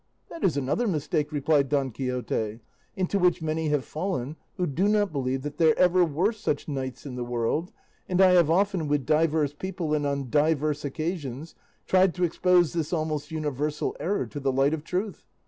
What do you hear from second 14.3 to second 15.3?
the light of truth.